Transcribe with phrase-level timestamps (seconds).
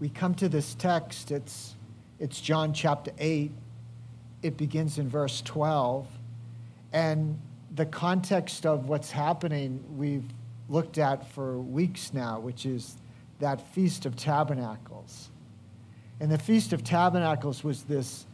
[0.00, 1.30] we come to this text.
[1.30, 1.76] It's,
[2.18, 3.52] it's John chapter 8.
[4.42, 6.08] It begins in verse 12.
[6.92, 7.38] And
[7.74, 10.24] the context of what's happening, we've
[10.70, 12.96] looked at for weeks now, which is
[13.40, 15.28] that Feast of Tabernacles.
[16.18, 18.26] And the Feast of Tabernacles was this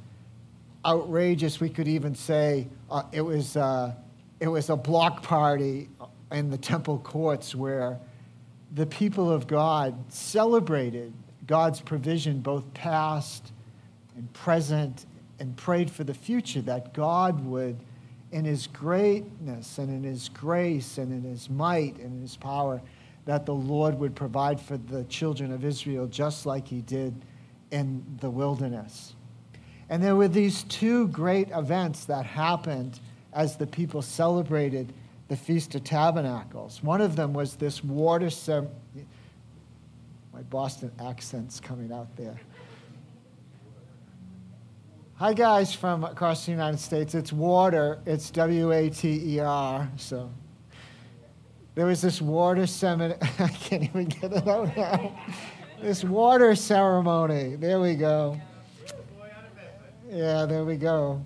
[0.85, 3.93] outrageous, we could even say uh, it, was, uh,
[4.39, 5.89] it was a block party
[6.31, 7.99] in the temple courts where
[8.73, 11.13] the people of God celebrated
[11.47, 13.53] God's provision, both past
[14.17, 15.07] and present,
[15.39, 17.79] and prayed for the future that God would,
[18.33, 22.83] in His greatness and in His grace and in His might and in His power,
[23.25, 27.15] that the Lord would provide for the children of Israel just like He did
[27.71, 29.15] in the wilderness.
[29.89, 32.99] And there were these two great events that happened
[33.33, 34.93] as the people celebrated
[35.29, 36.83] the Feast of Tabernacles.
[36.83, 38.31] One of them was this water
[40.51, 42.41] Boston accent's coming out there.
[45.17, 47.15] Hi, guys from across the United States.
[47.15, 48.01] It's water.
[48.05, 49.91] It's W A T E R.
[49.97, 50.31] So
[51.75, 53.15] there was this water ceremony.
[53.39, 55.19] I can't even get it out now.
[55.81, 57.57] This water ceremony.
[57.57, 58.41] There we go.
[60.11, 61.25] Yeah, there we go.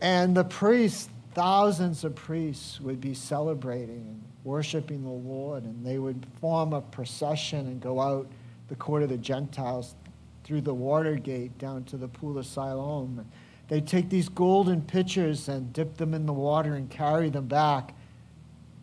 [0.00, 5.98] And the priests, thousands of priests, would be celebrating and worshiping the Lord, and they
[5.98, 8.26] would form a procession and go out
[8.70, 9.96] the court of the Gentiles
[10.44, 13.26] through the water gate down to the pool of Siloam.
[13.68, 17.94] They'd take these golden pitchers and dip them in the water and carry them back.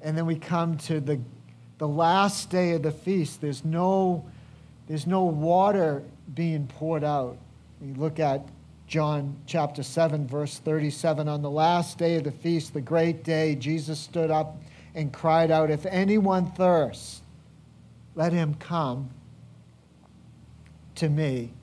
[0.02, 1.20] And then we come to the,
[1.78, 3.40] the last day of the feast.
[3.40, 4.26] There's no,
[4.88, 7.38] there's no water being poured out.
[7.82, 8.46] You look at
[8.88, 11.30] John chapter 7, verse 37.
[11.30, 14.62] On the last day of the feast, the great day, Jesus stood up
[14.96, 17.22] and cried out, If anyone thirsts,
[18.16, 19.12] let him come
[20.98, 21.54] to me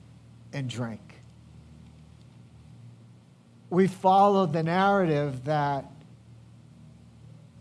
[0.53, 1.01] and drink.
[3.69, 5.85] We followed the narrative that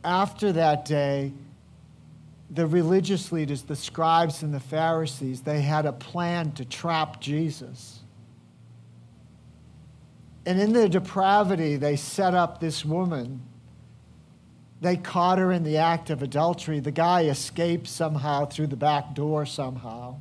[0.04, 1.32] after that day,
[2.50, 8.00] the religious leaders, the scribes and the Pharisees, they had a plan to trap Jesus.
[10.46, 13.42] And in their depravity, they set up this woman.
[14.80, 16.80] They caught her in the act of adultery.
[16.80, 20.16] The guy escaped somehow through the back door, somehow.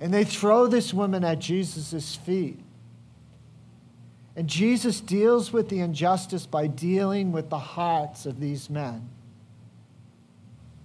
[0.00, 2.58] And they throw this woman at Jesus' feet.
[4.36, 9.08] And Jesus deals with the injustice by dealing with the hearts of these men.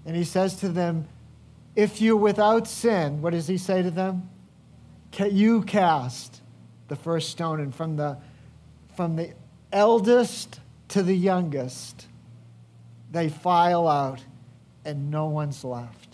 [0.06, 1.08] And he says to them,
[1.76, 4.30] If you're without sin, what does he say to them?
[5.18, 6.42] You cast
[6.88, 7.60] the first stone.
[7.60, 8.18] And from the,
[8.96, 9.34] from the
[9.72, 10.60] eldest
[10.90, 12.08] to the youngest,
[13.12, 14.24] they file out,
[14.86, 16.09] and no one's left.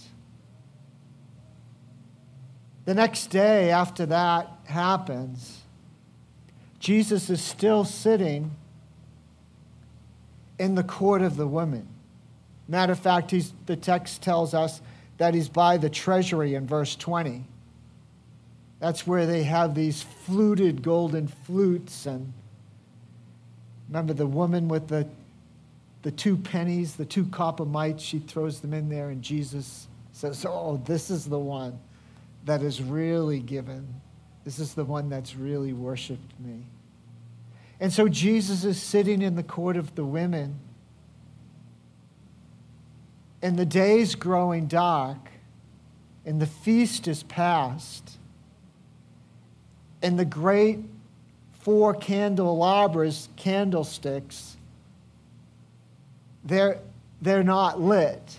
[2.85, 5.61] The next day after that happens,
[6.79, 8.51] Jesus is still sitting
[10.59, 11.87] in the court of the women.
[12.67, 14.81] Matter of fact, he's, the text tells us
[15.17, 17.43] that he's by the treasury in verse 20.
[18.79, 22.05] That's where they have these fluted golden flutes.
[22.05, 22.33] And
[23.87, 25.07] remember the woman with the,
[26.03, 30.45] the two pennies, the two copper mites, she throws them in there, and Jesus says,
[30.47, 31.79] Oh, this is the one
[32.45, 34.01] that is really given.
[34.43, 36.63] This is the one that's really worshiped me.
[37.79, 40.59] And so Jesus is sitting in the court of the women.
[43.41, 45.29] And the day's growing dark,
[46.25, 48.17] and the feast is past.
[50.01, 50.79] And the great
[51.59, 54.55] four candelabras, candlesticks,
[56.43, 56.79] they're,
[57.21, 58.37] they're not lit.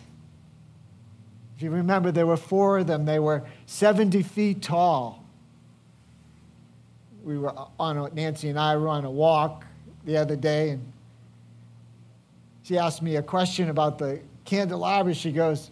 [1.56, 3.06] If you remember, there were four of them.
[3.06, 5.24] They were 70 feet tall.
[7.24, 9.64] We were on a, Nancy and I were on a walk
[10.04, 10.92] the other day, and
[12.62, 15.14] she asked me a question about the candelabra.
[15.14, 15.70] She goes,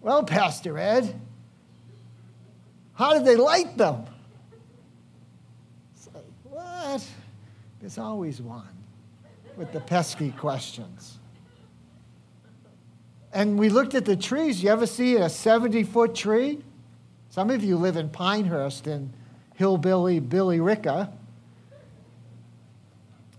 [0.00, 1.18] Well, Pastor Ed,
[2.94, 4.04] how did they light them?
[5.96, 7.04] It's Like, what?
[7.80, 8.68] There's always one
[9.56, 11.18] with the pesky questions.
[13.32, 14.62] And we looked at the trees.
[14.62, 16.58] You ever see a 70 foot tree?
[17.30, 19.12] Some of you live in Pinehurst and
[19.54, 21.10] hillbilly Billerica.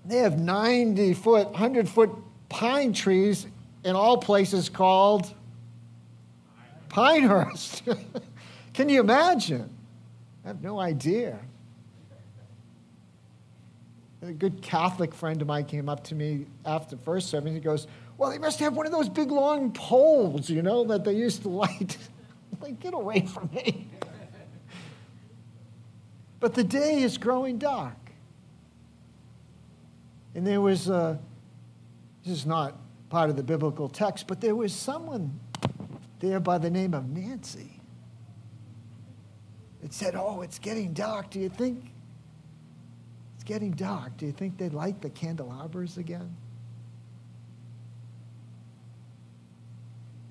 [0.06, 2.12] They have 90 foot, 100 foot
[2.50, 3.48] pine trees
[3.84, 5.32] in all places called
[6.90, 7.84] Pinehurst.
[8.74, 9.70] Can you imagine?
[10.44, 11.40] I have no idea.
[14.22, 17.54] A good Catholic friend of mine came up to me after first service.
[17.54, 17.88] He goes,
[18.18, 21.42] well, they must have one of those big long poles, you know, that they used
[21.44, 21.98] to light.
[22.62, 23.88] like, get away from me.
[26.40, 27.96] but the day is growing dark.
[30.36, 31.20] And there was, a,
[32.24, 32.76] this is not
[33.10, 35.40] part of the biblical text, but there was someone
[36.20, 37.80] there by the name of Nancy.
[39.84, 41.30] It said, Oh, it's getting dark.
[41.30, 41.92] Do you think
[43.36, 44.18] it's getting dark?
[44.18, 46.36] Do you think they'd light the candelabras again?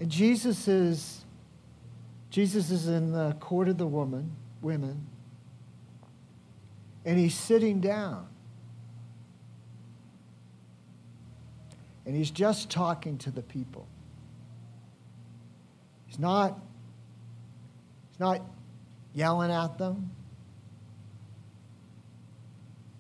[0.03, 1.25] And Jesus is
[2.29, 5.07] Jesus is in the court of the woman, women,
[7.05, 8.27] and he's sitting down.
[12.05, 13.87] And he's just talking to the people.
[16.07, 16.59] He's not,
[18.11, 18.41] he's not
[19.15, 20.11] yelling at them.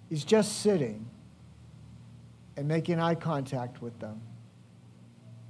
[0.08, 1.04] He's just sitting
[2.56, 4.20] and making eye contact with them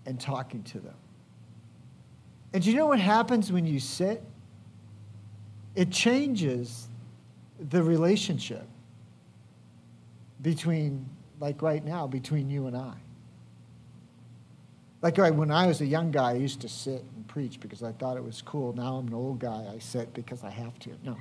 [0.07, 0.95] and talking to them.
[2.55, 4.23] And you know what happens when you sit?
[5.75, 6.89] It changes
[7.71, 8.67] the relationship
[10.43, 11.09] between,
[11.41, 12.95] like right now, between you and I.
[15.01, 17.93] Like when I was a young guy, I used to sit and preach because I
[17.93, 18.73] thought it was cool.
[18.73, 20.91] Now I'm an old guy, I sit because I have to.
[21.03, 21.17] No.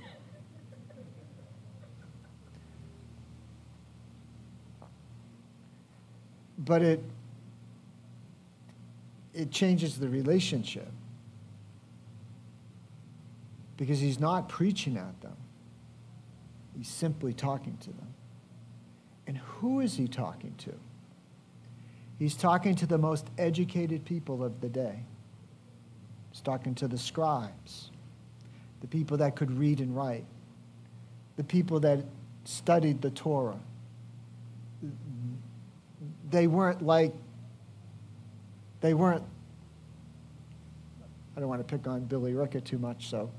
[6.59, 7.03] But it,
[9.33, 10.91] it changes the relationship
[13.81, 15.35] because he's not preaching at them,
[16.77, 18.13] he's simply talking to them.
[19.25, 20.73] And who is he talking to?
[22.19, 24.99] He's talking to the most educated people of the day.
[26.29, 27.89] He's talking to the scribes,
[28.81, 30.25] the people that could read and write,
[31.37, 32.05] the people that
[32.43, 33.57] studied the Torah.
[36.29, 37.15] They weren't like,
[38.81, 39.23] they weren't,
[41.35, 43.31] I don't want to pick on Billerica too much, so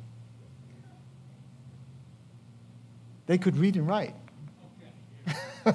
[3.27, 4.15] They could read and write.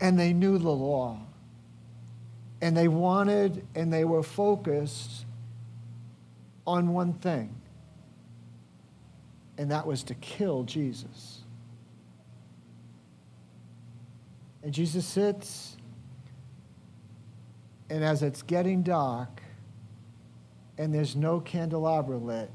[0.00, 1.20] and they knew the law.
[2.60, 5.24] And they wanted and they were focused
[6.68, 7.54] on one thing,
[9.56, 11.40] and that was to kill Jesus.
[14.62, 15.78] And Jesus sits,
[17.88, 19.40] and as it's getting dark,
[20.76, 22.50] and there's no candelabra lit,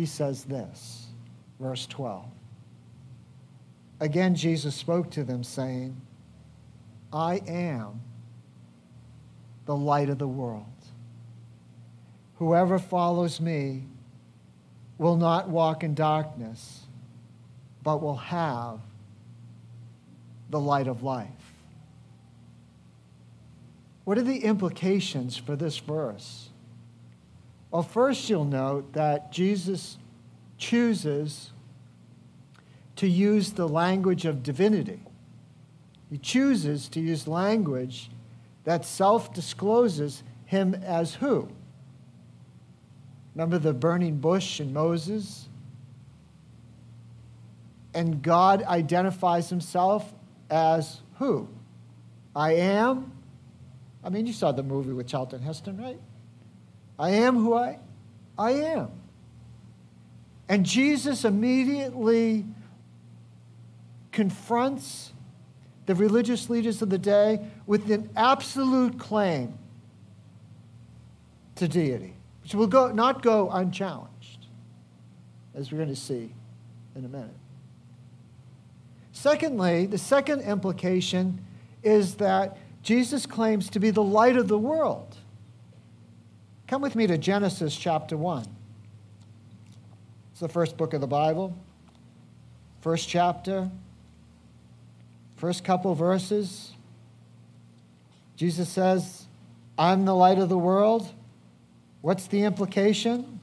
[0.00, 1.08] he says this,
[1.60, 2.24] verse 12.
[4.00, 6.00] Again, Jesus spoke to them, saying,
[7.12, 8.00] I am
[9.66, 10.64] the light of the world.
[12.36, 13.82] Whoever follows me
[14.96, 16.86] will not walk in darkness,
[17.82, 18.80] but will have
[20.48, 21.28] the light of life.
[24.04, 26.49] What are the implications for this verse?
[27.70, 29.96] Well, first you'll note that Jesus
[30.58, 31.52] chooses
[32.96, 35.00] to use the language of divinity.
[36.10, 38.10] He chooses to use language
[38.64, 41.48] that self discloses him as who?
[43.34, 45.48] Remember the burning bush and Moses?
[47.94, 50.12] And God identifies himself
[50.50, 51.48] as who?
[52.34, 53.12] I am.
[54.02, 56.00] I mean, you saw the movie with Charlton Heston, right?
[57.00, 57.78] I am who I,
[58.38, 58.90] I am.
[60.50, 62.44] And Jesus immediately
[64.12, 65.14] confronts
[65.86, 69.58] the religious leaders of the day with an absolute claim
[71.54, 74.46] to deity, which will go, not go unchallenged,
[75.54, 76.34] as we're going to see
[76.94, 77.30] in a minute.
[79.12, 81.42] Secondly, the second implication
[81.82, 85.16] is that Jesus claims to be the light of the world.
[86.70, 88.46] Come with me to Genesis chapter 1.
[90.30, 91.58] It's the first book of the Bible,
[92.80, 93.68] first chapter,
[95.34, 96.70] first couple verses.
[98.36, 99.26] Jesus says,
[99.76, 101.12] I'm the light of the world.
[102.02, 103.40] What's the implication?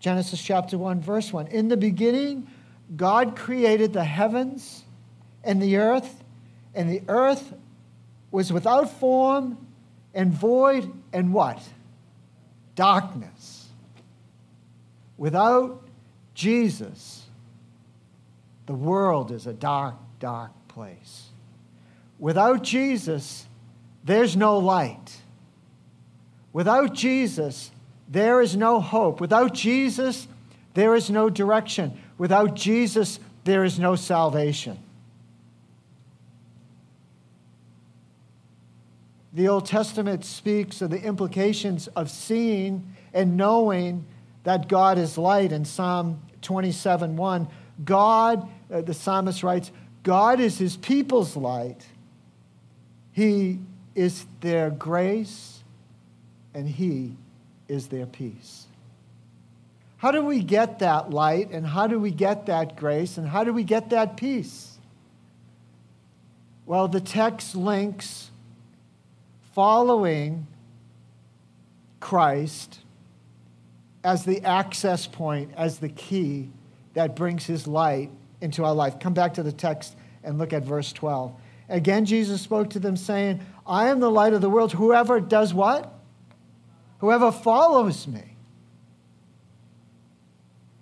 [0.00, 1.48] Genesis chapter 1, verse 1.
[1.48, 2.48] In the beginning,
[2.96, 4.84] God created the heavens
[5.44, 6.24] and the earth,
[6.74, 7.52] and the earth
[8.30, 9.58] was without form
[10.14, 11.62] and void and what?
[12.74, 13.68] Darkness.
[15.16, 15.82] Without
[16.34, 17.26] Jesus,
[18.66, 21.28] the world is a dark, dark place.
[22.18, 23.46] Without Jesus,
[24.04, 25.18] there's no light.
[26.52, 27.70] Without Jesus,
[28.08, 29.20] there is no hope.
[29.20, 30.28] Without Jesus,
[30.74, 31.98] there is no direction.
[32.18, 34.78] Without Jesus, there is no salvation.
[39.32, 44.04] The Old Testament speaks of the implications of seeing and knowing
[44.44, 45.52] that God is light.
[45.52, 47.48] In Psalm 27 1,
[47.84, 49.70] God, uh, the psalmist writes,
[50.02, 51.86] God is his people's light.
[53.12, 53.60] He
[53.94, 55.62] is their grace,
[56.54, 57.14] and he
[57.68, 58.66] is their peace.
[59.98, 63.44] How do we get that light, and how do we get that grace, and how
[63.44, 64.78] do we get that peace?
[66.66, 68.31] Well, the text links
[69.54, 70.46] following
[72.00, 72.80] Christ
[74.04, 76.50] as the access point, as the key
[76.94, 78.98] that brings his light into our life.
[78.98, 81.32] Come back to the text and look at verse 12.
[81.68, 84.72] Again, Jesus spoke to them, saying, I am the light of the world.
[84.72, 85.92] Whoever does what?
[86.98, 88.36] Whoever follows me.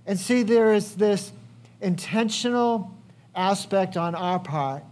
[0.06, 1.32] And see, there is this
[1.80, 2.92] intentional
[3.34, 4.82] aspect on our part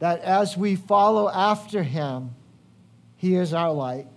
[0.00, 2.34] that as we follow after him,
[3.22, 4.08] he is our light.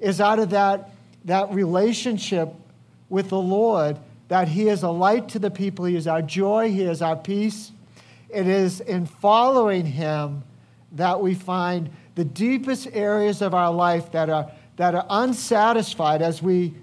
[0.00, 0.90] Is out of that,
[1.26, 2.52] that relationship
[3.08, 3.96] with the Lord
[4.26, 7.14] that He is a light to the people, He is our joy, He is our
[7.14, 7.70] peace.
[8.28, 10.42] It is in following Him
[10.90, 16.42] that we find the deepest areas of our life that are, that are unsatisfied as
[16.42, 16.74] we,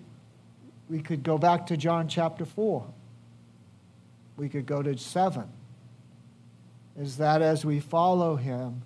[0.90, 2.88] we could go back to John chapter 4.
[4.38, 5.44] We could go to 7.
[6.98, 8.84] Is that as we follow Him,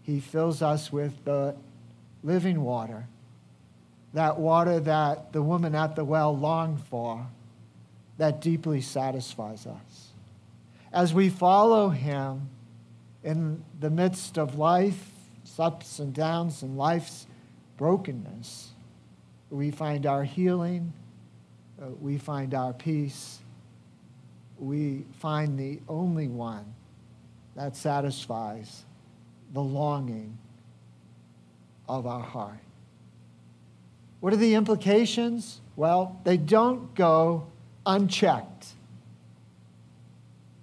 [0.00, 1.54] He fills us with the
[2.22, 3.06] living water,
[4.14, 7.26] that water that the woman at the well longed for,
[8.18, 10.08] that deeply satisfies us.
[10.92, 12.50] As we follow him
[13.24, 17.26] in the midst of life's ups and downs, and life's
[17.76, 18.70] brokenness,
[19.50, 20.92] we find our healing,
[21.80, 23.38] uh, we find our peace,
[24.58, 26.74] we find the only one
[27.56, 28.84] that satisfies
[29.52, 30.38] the longing
[31.88, 32.58] of our heart.
[34.20, 35.60] What are the implications?
[35.74, 37.46] Well, they don't go
[37.84, 38.68] unchecked.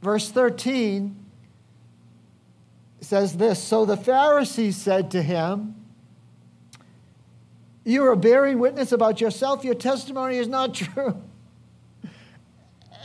[0.02, 1.16] Verse 13
[3.02, 5.76] says this So the Pharisees said to him,
[7.84, 11.22] You are bearing witness about yourself, your testimony is not true.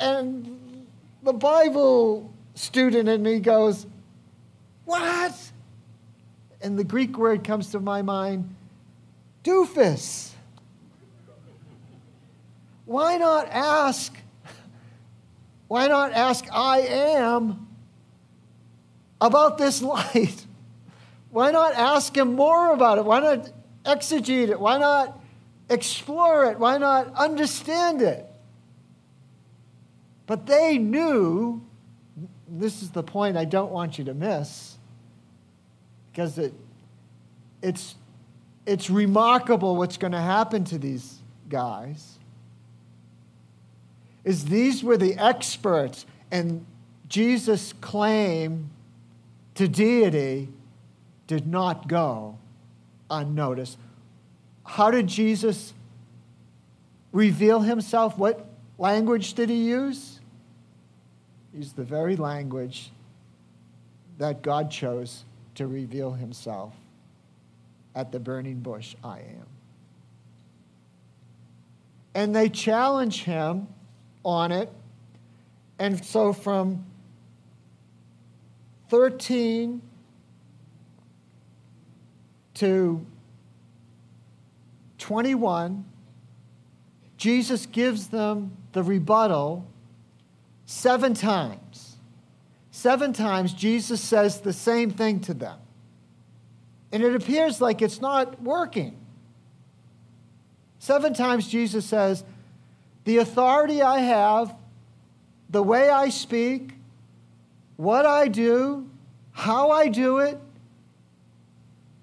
[0.01, 0.87] And
[1.23, 3.87] the Bible student in me goes,
[4.85, 5.35] What?
[6.65, 8.55] And the Greek word comes to my mind
[9.45, 10.31] doofus.
[12.87, 14.17] Why not ask?
[15.69, 17.69] Why not ask I am
[19.21, 20.47] about this light?
[21.31, 23.05] Why not ask him more about it?
[23.05, 23.51] Why not
[23.85, 24.59] exegete it?
[24.59, 25.21] Why not
[25.69, 26.59] explore it?
[26.59, 28.27] Why not understand it?
[30.27, 31.63] But they knew,
[32.49, 34.74] this is the point I don't want you to miss
[36.15, 36.55] because it,
[37.61, 37.97] it's,
[38.67, 41.19] it's remarkable what's going to happen to these
[41.49, 42.19] guys.
[44.23, 46.65] Is these were the experts, and
[47.09, 48.71] Jesus' claim
[49.57, 50.51] to deity
[51.27, 52.39] did not go
[53.11, 53.77] unnoticed.
[54.65, 55.75] How did Jesus
[57.11, 58.17] reveal himself?
[58.17, 58.47] What
[58.79, 60.21] language did he use?
[61.51, 62.93] He used the very language
[64.19, 66.75] that God chose to reveal himself
[67.95, 69.47] at the burning bush, I am.
[72.15, 73.69] And they challenge him
[74.25, 74.71] on it.
[75.79, 76.85] And so from
[78.89, 79.83] 13
[82.55, 83.07] to
[84.99, 85.85] 21,
[87.17, 89.67] Jesus gives them the rebuttal
[90.67, 91.94] seven times.
[92.77, 95.57] Seven times, Jesus says the same thing to them.
[96.91, 98.97] And it appears like it's not working.
[100.81, 102.25] Seven times, Jesus says,
[103.05, 104.57] The authority I have,
[105.49, 106.73] the way I speak,
[107.77, 108.91] what I do,
[109.31, 110.37] how I do it,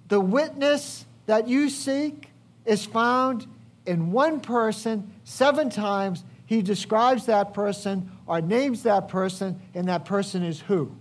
[0.07, 2.29] the witness that you seek
[2.65, 3.45] is found
[3.85, 10.05] in one person seven times he describes that person or names that person, and that
[10.05, 10.95] person is who?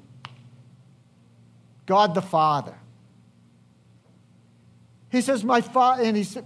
[1.87, 2.75] God the Father.
[5.13, 6.45] He says, My Father, and he said,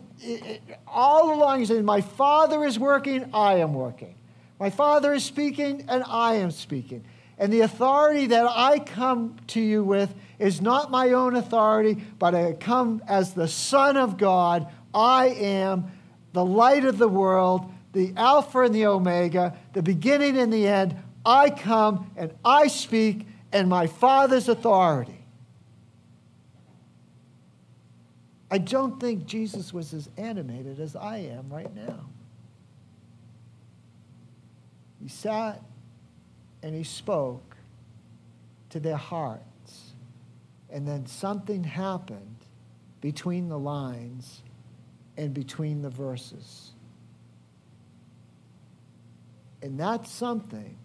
[0.86, 4.14] all along he says, My Father is working, I am working.
[4.60, 7.02] My Father is speaking, and I am speaking.
[7.38, 12.34] And the authority that I come to you with is not my own authority, but
[12.34, 14.70] I come as the Son of God.
[14.92, 15.90] I am
[16.34, 20.96] the light of the world the Alpha and the Omega, the beginning and the end.
[21.24, 25.24] I come and I speak in my Father's authority.
[28.50, 32.10] I don't think Jesus was as animated as I am right now.
[35.00, 35.62] He sat
[36.62, 37.56] and he spoke
[38.70, 39.92] to their hearts.
[40.70, 42.36] And then something happened
[43.00, 44.42] between the lines
[45.16, 46.73] and between the verses.
[49.64, 50.76] And that something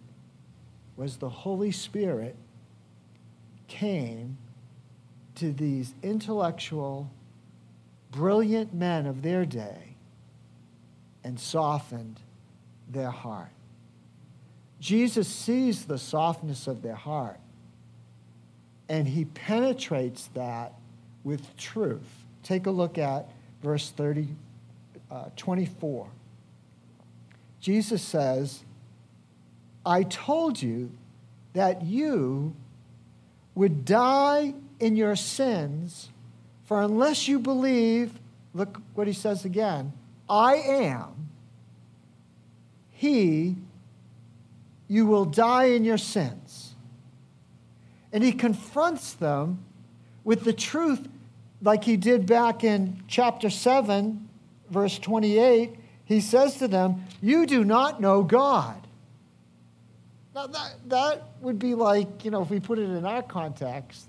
[0.96, 2.34] was the Holy Spirit
[3.68, 4.38] came
[5.34, 7.10] to these intellectual,
[8.10, 9.96] brilliant men of their day
[11.22, 12.20] and softened
[12.88, 13.52] their heart.
[14.80, 17.38] Jesus sees the softness of their heart
[18.88, 20.72] and he penetrates that
[21.22, 22.24] with truth.
[22.42, 23.28] Take a look at
[23.62, 24.28] verse 30,
[25.10, 26.08] uh, 24.
[27.60, 28.64] Jesus says,
[29.84, 30.90] I told you
[31.52, 32.54] that you
[33.54, 36.10] would die in your sins,
[36.64, 38.18] for unless you believe,
[38.54, 39.92] look what he says again,
[40.28, 41.28] I am,
[42.90, 43.56] he,
[44.88, 46.74] you will die in your sins.
[48.12, 49.64] And he confronts them
[50.24, 51.08] with the truth,
[51.62, 54.28] like he did back in chapter 7,
[54.68, 55.74] verse 28.
[56.04, 58.86] He says to them, You do not know God.
[60.34, 64.06] Now, that, that would be like, you know, if we put it in our context,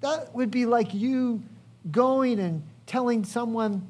[0.00, 1.42] that would be like you
[1.90, 3.88] going and telling someone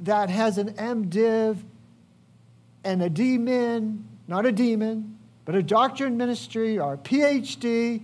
[0.00, 1.58] that has an MDiv
[2.84, 8.02] and a DMin, not a demon, but a doctorate in ministry or a PhD.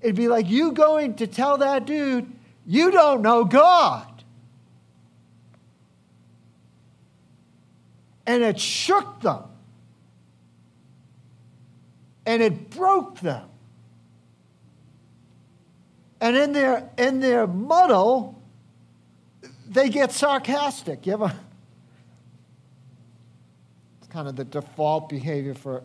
[0.00, 2.30] It'd be like you going to tell that dude,
[2.66, 4.24] you don't know God.
[8.26, 9.44] And it shook them
[12.26, 13.48] and it broke them.
[16.20, 18.42] And in their, in their muddle,
[19.68, 21.06] they get sarcastic.
[21.06, 21.32] You ever?
[24.00, 25.82] It's kind of the default behavior for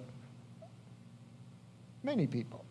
[2.04, 2.66] many people.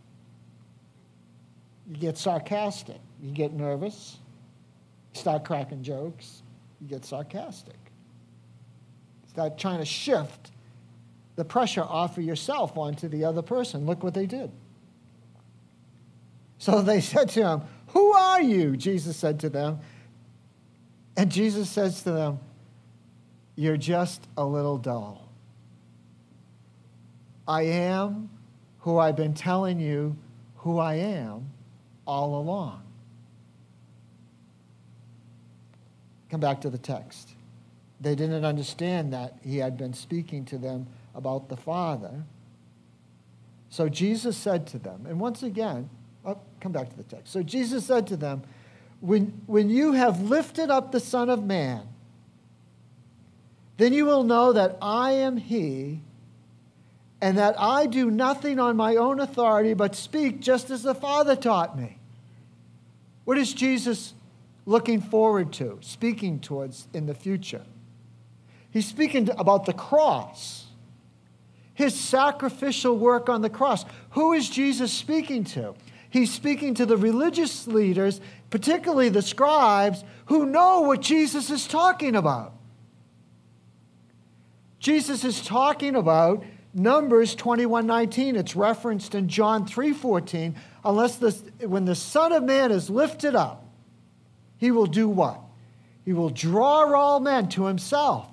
[1.89, 4.17] You get sarcastic, you get nervous,
[5.13, 6.43] you start cracking jokes,
[6.81, 7.75] you get sarcastic.
[9.25, 10.53] You Start trying to shift
[11.41, 13.87] the pressure off of yourself onto the other person.
[13.87, 14.51] Look what they did.
[16.59, 17.63] So they said to him,
[17.95, 18.77] Who are you?
[18.77, 19.79] Jesus said to them.
[21.17, 22.41] And Jesus says to them,
[23.57, 25.31] You're just a little dull.
[27.49, 28.29] I am
[28.81, 30.15] who I've been telling you
[30.57, 31.49] who I am
[32.07, 32.83] all along.
[36.29, 37.31] Come back to the text.
[37.99, 42.25] They didn't understand that he had been speaking to them about the Father.
[43.69, 45.89] So Jesus said to them, and once again,
[46.25, 47.33] oh, come back to the text.
[47.33, 48.43] So Jesus said to them,
[49.01, 51.87] when, when you have lifted up the Son of Man,
[53.77, 56.03] then you will know that I am He,
[57.23, 61.37] and that I do nothing on my own authority, but speak just as the Father
[61.37, 61.99] taught me.
[63.25, 64.15] What is Jesus
[64.67, 67.65] looking forward to, speaking towards in the future?
[68.71, 70.60] He's speaking about the cross
[71.81, 73.87] his sacrificial work on the cross.
[74.11, 75.75] Who is Jesus speaking to?
[76.11, 82.17] He's speaking to the religious leaders, particularly the scribes, who know what Jesus is talking
[82.17, 82.53] about.
[84.79, 88.37] Jesus is talking about Numbers 21:19.
[88.37, 90.57] It's referenced in John 3:14.
[90.85, 91.31] Unless the,
[91.67, 93.65] when the Son of Man is lifted up,
[94.59, 95.41] he will do what?
[96.05, 98.29] He will draw all men to himself.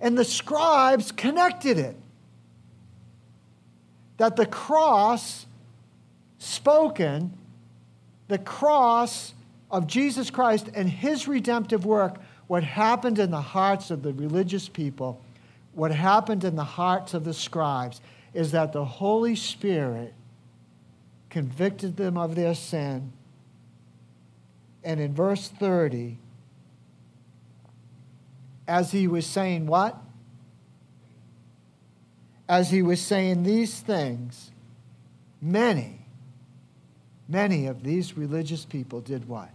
[0.00, 1.96] And the scribes connected it
[4.20, 5.46] that the cross
[6.36, 7.32] spoken,
[8.28, 9.32] the cross
[9.70, 14.68] of Jesus Christ and his redemptive work, what happened in the hearts of the religious
[14.68, 15.22] people,
[15.72, 18.02] what happened in the hearts of the scribes,
[18.34, 20.12] is that the Holy Spirit
[21.30, 23.14] convicted them of their sin.
[24.84, 26.18] And in verse 30,
[28.68, 29.96] as he was saying, What?
[32.50, 34.50] As he was saying these things,
[35.40, 36.04] many,
[37.28, 39.50] many of these religious people did what?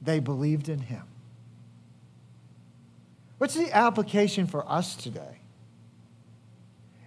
[0.00, 1.02] They believed in him.
[3.38, 5.38] What's the application for us today?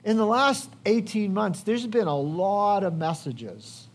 [0.03, 3.87] In the last 18 months, there's been a lot of messages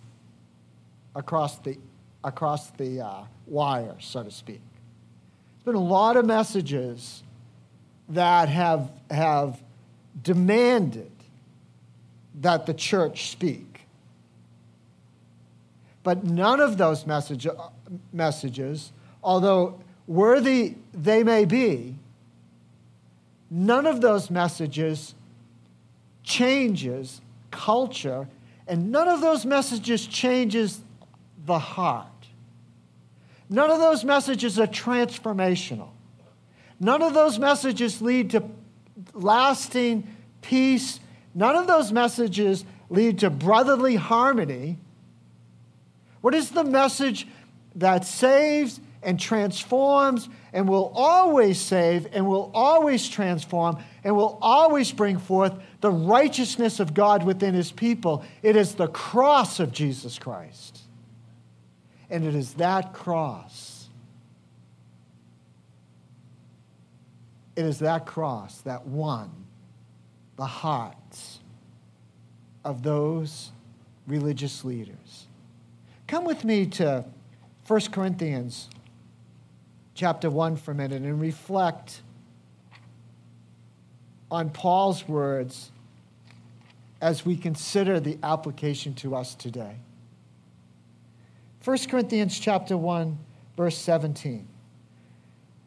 [1.14, 1.77] across the,
[2.25, 4.62] across the uh, wire, so to speak.
[5.59, 7.23] There's been a lot of messages
[8.09, 9.61] that have, have
[10.23, 11.11] demanded
[12.40, 13.87] that the church speak.
[16.03, 17.55] But none of those message, uh,
[18.12, 18.92] messages,
[19.23, 21.96] although worthy they may be,
[23.51, 25.14] none of those messages
[26.23, 27.20] changes
[27.51, 28.29] culture,
[28.66, 30.81] and none of those messages changes
[31.44, 32.07] the heart.
[33.49, 35.88] None of those messages are transformational.
[36.79, 38.44] None of those messages lead to
[39.13, 40.07] lasting
[40.43, 41.01] peace.
[41.35, 44.79] None of those messages lead to brotherly harmony.
[46.21, 47.27] What is the message
[47.77, 54.93] that saves and transforms and will always save and will always transform and will always
[54.93, 58.25] bring forth the righteousness of God within his people?
[58.43, 60.81] It is the cross of Jesus Christ.
[62.11, 63.69] And it is that cross.
[67.61, 69.31] It is that cross that won
[70.37, 71.40] the hearts
[72.64, 73.51] of those
[74.07, 75.27] religious leaders.
[76.07, 77.05] Come with me to
[77.66, 78.70] 1 Corinthians
[79.92, 82.01] chapter 1 for a minute and reflect
[84.31, 85.70] on Paul's words
[87.03, 89.77] as we consider the application to us today.
[91.62, 93.18] 1 Corinthians chapter 1
[93.55, 94.49] verse 17.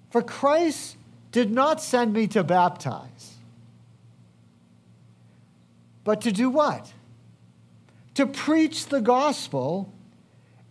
[0.10, 0.97] For Christ
[1.34, 3.36] did not send me to baptize,
[6.04, 6.93] but to do what?
[8.13, 9.91] To preach the gospel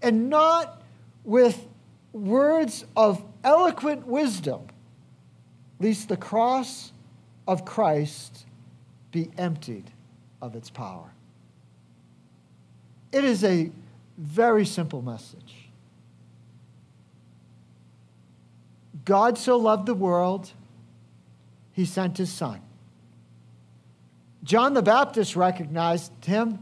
[0.01, 0.81] and not
[1.25, 1.67] with
[2.13, 4.69] words of eloquent wisdom,
[5.81, 6.93] lest the cross
[7.49, 8.47] of Christ
[9.11, 9.91] be emptied
[10.41, 11.13] of its power.
[13.11, 13.73] It is a
[14.17, 15.62] very simple message.
[19.05, 20.53] God so loved the world,
[21.73, 22.61] he sent his son.
[24.45, 26.59] John the Baptist recognized him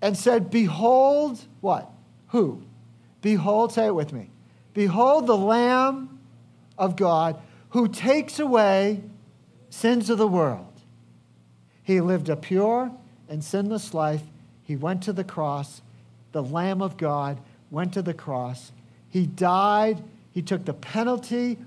[0.00, 1.90] and said, Behold, what?
[2.28, 2.62] Who?
[3.20, 4.30] Behold, say it with me.
[4.74, 6.18] Behold the Lamb
[6.76, 9.02] of God who takes away
[9.70, 10.66] sins of the world.
[11.82, 12.92] He lived a pure
[13.28, 14.22] and sinless life.
[14.62, 15.82] He went to the cross.
[16.32, 18.72] The Lamb of God went to the cross.
[19.08, 20.02] He died.
[20.32, 21.58] He took the penalty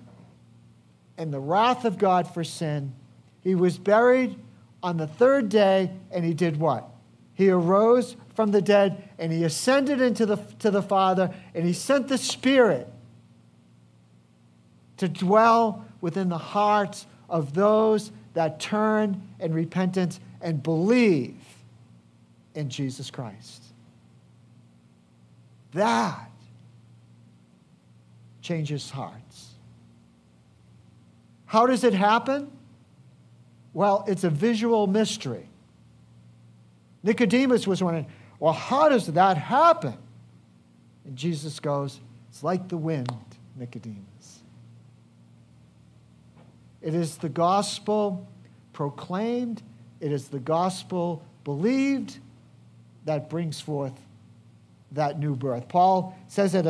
[1.17, 2.93] and the wrath of God for sin.
[3.41, 4.35] He was buried
[4.83, 6.89] on the third day, and he did what?
[7.35, 11.73] He arose from the dead and he ascended into the, to the Father and he
[11.73, 12.87] sent the Spirit
[14.97, 21.35] to dwell within the hearts of those that turn in repentance and believe
[22.53, 23.63] in Jesus Christ.
[25.73, 26.29] That
[28.45, 29.55] changes hearts.
[31.45, 32.51] How does it happen?
[33.73, 35.49] Well, it's a visual mystery.
[37.03, 38.05] Nicodemus was wondering,
[38.39, 39.97] well, how does that happen?
[41.05, 43.09] And Jesus goes, It's like the wind,
[43.55, 44.41] Nicodemus.
[46.81, 48.27] It is the gospel
[48.73, 49.63] proclaimed,
[50.01, 52.19] it is the gospel believed
[53.05, 53.93] that brings forth
[54.91, 55.67] that new birth.
[55.67, 56.65] Paul says it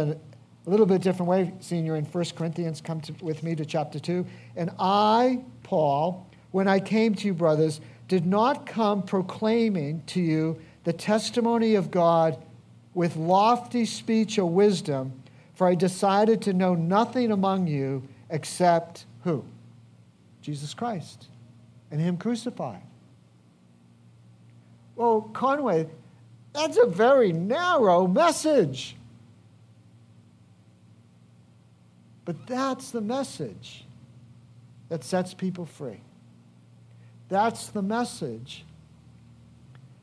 [0.66, 2.82] a little bit different way, senior in 1 Corinthians.
[2.82, 4.26] Come to, with me to chapter 2.
[4.56, 10.60] And I, Paul, when I came to you, brothers, did not come proclaiming to you
[10.84, 12.38] the testimony of God
[12.94, 15.22] with lofty speech or wisdom,
[15.54, 19.44] for I decided to know nothing among you except who?
[20.42, 21.28] Jesus Christ
[21.92, 22.82] and Him crucified.
[24.96, 25.88] Well, Conway,
[26.54, 28.96] that's a very narrow message.
[32.26, 33.86] But that's the message
[34.90, 36.02] that sets people free.
[37.30, 38.66] That's the message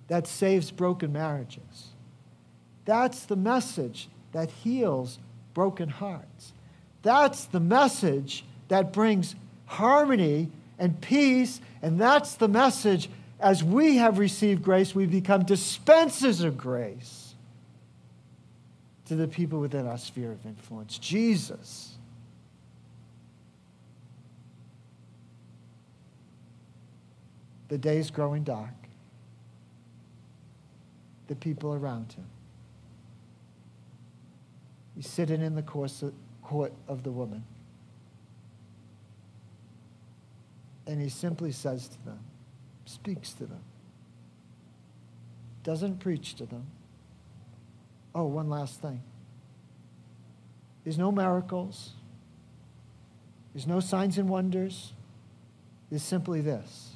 [0.09, 1.89] that saves broken marriages.
[2.85, 5.19] That's the message that heals
[5.55, 6.53] broken hearts.
[7.03, 9.35] That's the message that brings
[9.67, 11.61] harmony and peace.
[11.81, 13.09] And that's the message
[13.43, 17.35] as we have received grace, we become dispensers of grace
[19.07, 20.97] to the people within our sphere of influence.
[20.97, 21.92] Jesus.
[27.73, 28.75] The day's growing dark
[31.27, 32.27] the people around him.
[34.95, 37.45] He's sitting in the court of the woman.
[40.87, 42.19] And he simply says to them,
[42.85, 43.63] speaks to them,
[45.63, 46.67] doesn't preach to them.
[48.15, 49.01] Oh, one last thing.
[50.85, 51.93] There's no miracles.
[53.55, 54.93] There's no signs and wonders.
[55.89, 56.92] There's simply this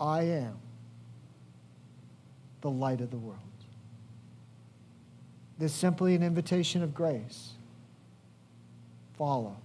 [0.00, 0.58] I am
[2.60, 3.40] the light of the world.
[5.58, 7.52] There's simply an invitation of grace.
[9.16, 9.56] Follow.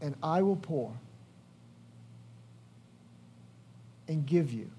[0.00, 0.92] And I will pour
[4.06, 4.70] and give you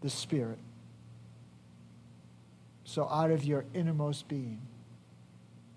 [0.00, 0.58] the Spirit.
[2.84, 4.60] So out of your innermost being,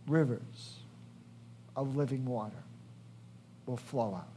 [0.08, 0.78] rivers
[1.76, 2.64] of living water
[3.70, 4.28] will flow out.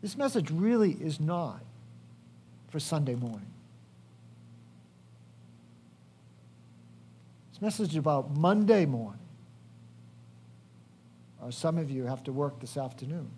[0.00, 1.60] This message really is not
[2.68, 3.50] for Sunday morning.
[7.50, 9.18] This message is about Monday morning.
[11.42, 13.28] Or some of you have to work this afternoon.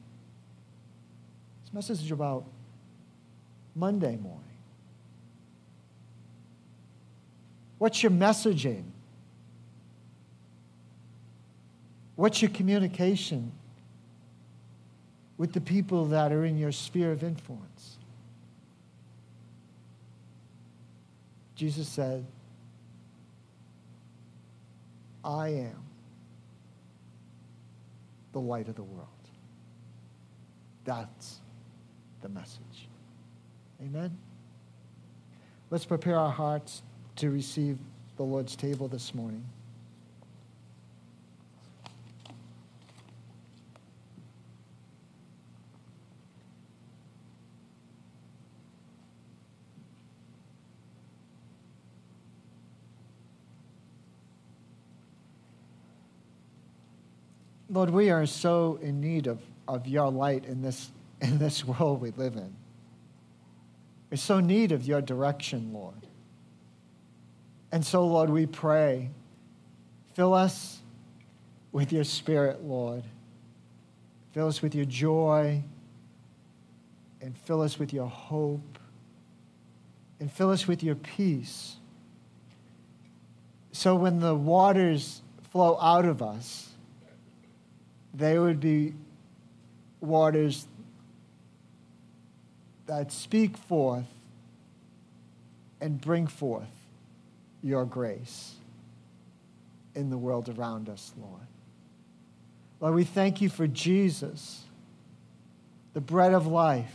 [1.64, 2.44] This message is about
[3.74, 4.44] Monday morning.
[7.78, 8.84] What's your messaging?
[12.20, 13.50] What's your communication
[15.38, 17.96] with the people that are in your sphere of influence?
[21.54, 22.26] Jesus said,
[25.24, 25.82] I am
[28.32, 29.08] the light of the world.
[30.84, 31.40] That's
[32.20, 32.86] the message.
[33.80, 34.14] Amen?
[35.70, 36.82] Let's prepare our hearts
[37.16, 37.78] to receive
[38.18, 39.42] the Lord's table this morning.
[57.70, 62.00] Lord, we are so in need of, of your light in this, in this world
[62.00, 62.52] we live in.
[64.10, 65.94] We're so in need of your direction, Lord.
[67.70, 69.10] And so, Lord, we pray,
[70.14, 70.80] fill us
[71.70, 73.04] with your spirit, Lord.
[74.32, 75.62] Fill us with your joy,
[77.20, 78.78] and fill us with your hope,
[80.18, 81.76] and fill us with your peace.
[83.70, 86.69] So when the waters flow out of us,
[88.14, 88.94] they would be
[90.00, 90.66] waters
[92.86, 94.06] that speak forth
[95.80, 96.68] and bring forth
[97.62, 98.54] your grace
[99.94, 101.46] in the world around us, Lord.
[102.80, 104.64] Lord, we thank you for Jesus,
[105.92, 106.94] the bread of life.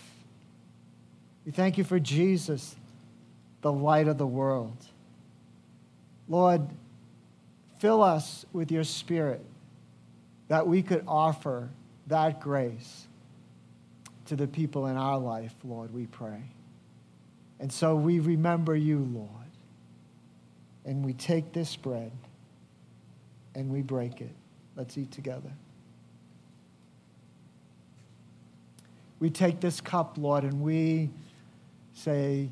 [1.45, 2.75] We thank you for Jesus,
[3.62, 4.75] the light of the world.
[6.28, 6.67] Lord,
[7.80, 9.45] fill us with your spirit
[10.47, 11.69] that we could offer
[12.08, 13.08] that grace
[14.25, 16.41] to the people in our life, Lord, we pray.
[17.60, 19.29] And so we remember you, Lord.
[20.84, 22.12] And we take this bread
[23.55, 24.34] and we break it.
[24.75, 25.51] Let's eat together.
[29.19, 31.10] We take this cup, Lord, and we
[31.93, 32.49] say,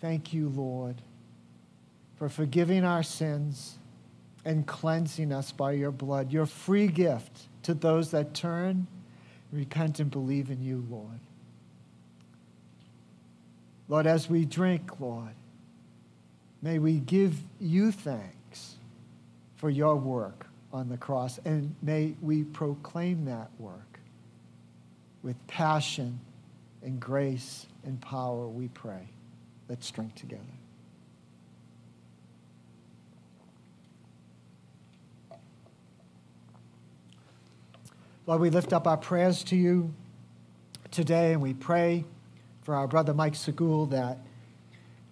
[0.00, 0.96] Thank you, Lord,
[2.16, 3.78] for forgiving our sins
[4.44, 8.86] and cleansing us by your blood, your free gift to those that turn,
[9.52, 11.20] repent, and believe in you, Lord.
[13.88, 15.34] Lord, as we drink, Lord,
[16.62, 18.76] may we give you thanks
[19.56, 23.98] for your work on the cross, and may we proclaim that work
[25.22, 26.20] with passion
[26.82, 29.08] and grace and power, we pray.
[29.68, 30.59] Let's drink together.
[38.26, 39.92] Lord, we lift up our prayers to you
[40.90, 42.04] today and we pray
[42.62, 44.18] for our brother Mike Segul that,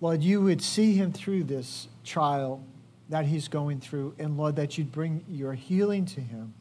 [0.00, 2.62] Lord, you would see him through this trial
[3.08, 6.52] that he's going through, and Lord, that you'd bring your healing to him.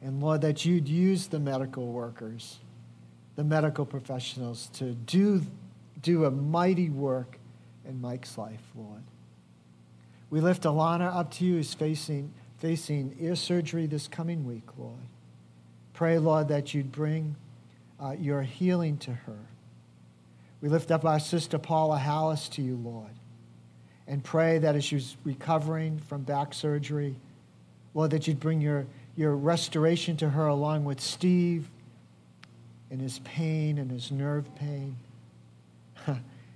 [0.00, 2.58] And Lord, that you'd use the medical workers,
[3.34, 5.42] the medical professionals to do,
[6.00, 7.38] do a mighty work
[7.84, 9.02] in Mike's life, Lord.
[10.30, 12.32] We lift Alana up to you, who's facing
[12.62, 14.94] facing ear surgery this coming week, Lord.
[15.94, 17.34] Pray, Lord, that you'd bring
[18.00, 19.38] uh, your healing to her.
[20.60, 23.10] We lift up our sister Paula Hallis to you, Lord,
[24.06, 27.16] and pray that as she's recovering from back surgery,
[27.94, 31.68] Lord, that you'd bring your, your restoration to her along with Steve
[32.92, 34.94] and his pain and his nerve pain.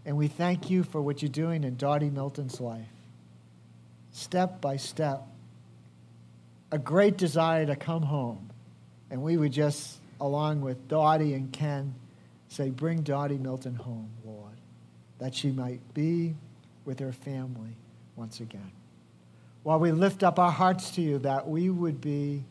[0.06, 2.86] and we thank you for what you're doing in Dottie Milton's life.
[4.12, 5.26] Step by step,
[6.70, 8.50] a great desire to come home.
[9.10, 11.94] And we would just, along with Dottie and Ken,
[12.48, 14.56] say, Bring Dottie Milton home, Lord,
[15.18, 16.34] that she might be
[16.84, 17.76] with her family
[18.16, 18.72] once again.
[19.62, 22.44] While we lift up our hearts to you, that we would be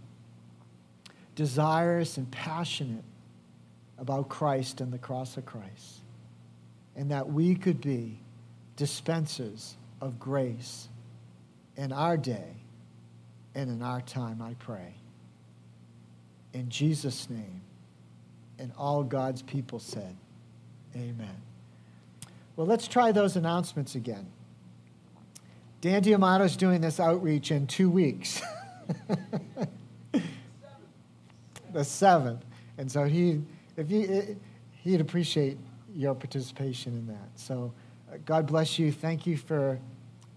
[1.36, 3.04] desirous and passionate
[3.98, 6.02] about Christ and the cross of Christ,
[6.96, 8.20] and that we could be
[8.76, 10.90] dispensers of grace
[11.78, 12.56] in our day
[13.56, 14.94] and in our time, I pray.
[16.54, 17.62] In Jesus' name,
[18.60, 20.16] and all God's people said,
[20.96, 21.42] Amen.
[22.56, 24.28] Well, let's try those announcements again.
[25.82, 28.42] Dan Diamato's doing this outreach in two weeks.
[31.74, 32.46] the seventh.
[32.78, 33.42] And so he,
[33.76, 34.40] if you,
[34.84, 35.58] he'd appreciate
[35.94, 37.30] your participation in that.
[37.36, 37.74] So
[38.12, 38.92] uh, God bless you.
[38.92, 39.80] Thank you for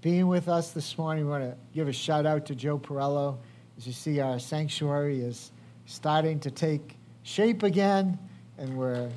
[0.00, 1.24] being with us this morning.
[1.24, 3.38] We want to give a shout out to Joe Perello.
[3.76, 5.50] As you see, our sanctuary is
[5.86, 8.18] starting to take shape again,
[8.58, 9.10] and we're,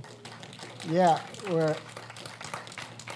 [0.90, 1.76] yeah, we're,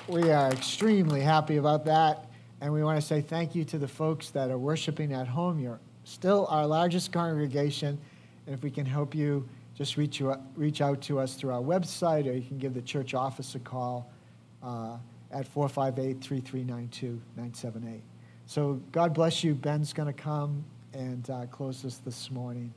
[0.07, 2.29] we are extremely happy about that.
[2.61, 5.59] And we want to say thank you to the folks that are worshiping at home.
[5.59, 7.99] You're still our largest congregation.
[8.45, 11.61] And if we can help you, just reach, you, reach out to us through our
[11.61, 14.11] website, or you can give the church office a call
[14.63, 14.97] uh,
[15.35, 18.01] at 458 3392 978.
[18.45, 19.53] So God bless you.
[19.53, 22.73] Ben's going to come and uh, close us this morning.